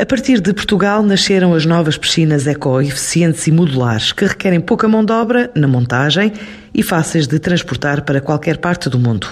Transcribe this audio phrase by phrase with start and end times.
[0.00, 5.04] A partir de Portugal nasceram as novas piscinas eco-eficientes e modulares, que requerem pouca mão
[5.04, 6.32] de obra na montagem
[6.72, 9.26] e fáceis de transportar para qualquer parte do mundo.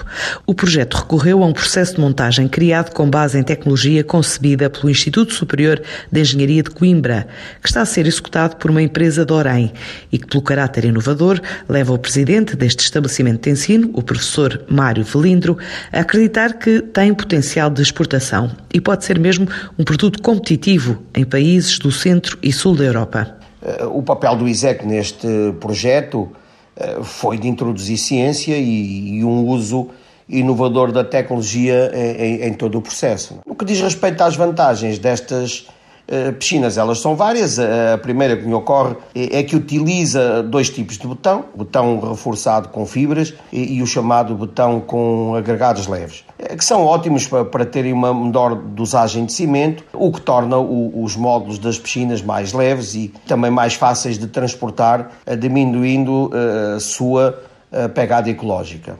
[0.45, 4.89] O projeto recorreu a um processo de montagem criado com base em tecnologia concebida pelo
[4.89, 5.81] Instituto Superior
[6.11, 7.27] de Engenharia de Coimbra,
[7.61, 9.71] que está a ser executado por uma empresa de Orem
[10.11, 15.03] e que, pelo caráter inovador, leva o presidente deste estabelecimento de ensino, o professor Mário
[15.03, 15.57] Velindro,
[15.91, 19.47] a acreditar que tem potencial de exportação e pode ser mesmo
[19.77, 23.35] um produto competitivo em países do centro e sul da Europa.
[23.61, 25.27] Eh, o papel do ISEC neste
[25.59, 26.31] projeto
[27.03, 29.89] foi de introduzir ciência e, e um uso
[30.27, 33.39] inovador da tecnologia em, em, todo o processo.
[33.45, 35.67] No que diz respeito às vantagens destas
[36.39, 37.59] piscinas, elas são várias.
[37.59, 42.69] A primeira que me ocorre é, é, que utiliza dois tipos de botão, botão reforçado
[42.69, 46.23] com fibras e, o chamado botão com agregados leves.
[46.37, 51.15] Eh, que são ótimos para, terem uma menor dosagem de cimento, o que torna os
[51.15, 56.79] módulos das piscinas mais leves e também mais fáceis de transportar, eh, diminuindo eh, a
[56.79, 57.43] sua
[57.93, 58.97] pegada ecológica.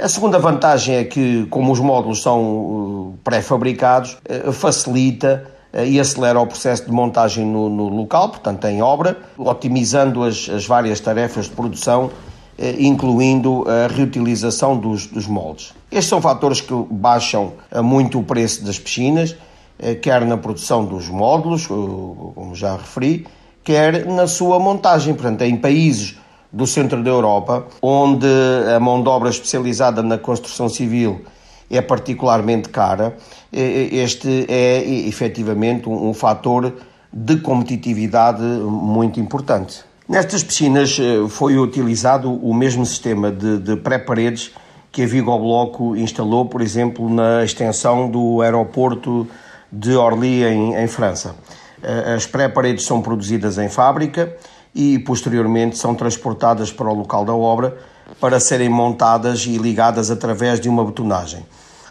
[0.00, 4.16] A segunda vantagem é que, como os módulos são pré-fabricados,
[4.52, 5.44] facilita
[5.74, 10.66] e acelera o processo de montagem no, no local, portanto em obra, otimizando as, as
[10.66, 12.10] várias tarefas de produção
[12.58, 15.72] eh, incluindo a reutilização dos, dos moldes.
[15.90, 19.34] Estes são fatores que baixam eh, muito o preço das piscinas,
[19.78, 23.26] eh, quer na produção dos módulos, como já referi,
[23.64, 25.14] quer na sua montagem.
[25.14, 26.18] Portanto, em países
[26.52, 28.28] do centro da Europa, onde
[28.76, 31.24] a mão de obra especializada na construção civil
[31.72, 33.16] é particularmente cara,
[33.50, 36.72] este é efetivamente um, um fator
[37.12, 39.82] de competitividade muito importante.
[40.08, 44.50] Nestas piscinas eh, foi utilizado o mesmo sistema de, de pré-paredes
[44.90, 49.26] que a Vigo Bloco instalou, por exemplo, na extensão do aeroporto
[49.70, 51.34] de Orly, em, em França.
[51.82, 54.36] Eh, as pré-paredes são produzidas em fábrica
[54.74, 57.76] e posteriormente são transportadas para o local da obra
[58.20, 61.44] para serem montadas e ligadas através de uma betonagem.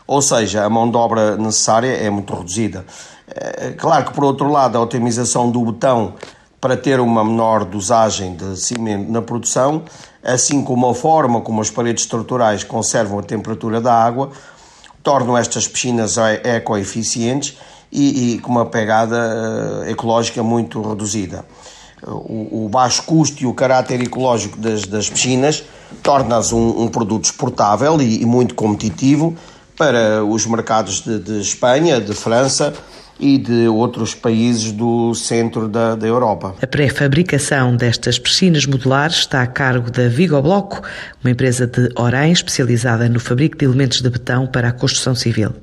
[0.08, 2.86] Ou seja, a mão de obra necessária é muito reduzida.
[3.28, 6.16] Eh, claro que, por outro lado, a otimização do botão
[6.60, 9.84] para ter uma menor dosagem de cimento na produção,
[10.24, 14.30] assim como a forma como as paredes estruturais conservam a temperatura da água,
[15.02, 17.58] tornam estas piscinas ecoeficientes
[17.92, 21.44] e, e com uma pegada uh, ecológica muito reduzida.
[22.04, 25.64] O, o, baixo custo e o caráter ecológico das, das piscinas
[26.02, 29.36] torna-as um, um, produto exportável e, e, muito competitivo
[29.78, 32.74] para os mercados de, de Espanha, de França,
[33.22, 36.56] e de outros países do centro da, da Europa.
[36.60, 40.82] A pré-fabricação destas piscinas modulares está a cargo da Vigo Bloco,
[41.24, 45.54] uma empresa de Orém especializada no fabrico de elementos de betão para a construção civil.